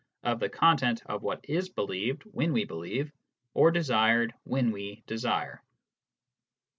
of 0.23 0.39
the 0.39 0.49
content 0.49 1.03
of 1.05 1.21
what 1.21 1.45
is 1.47 1.69
believed 1.69 2.23
when 2.23 2.53
we 2.53 2.65
believe, 2.65 3.11
or 3.53 3.69
desired 3.69 4.33
when 4.45 4.71
we 4.71 5.03
desire. 5.05 5.61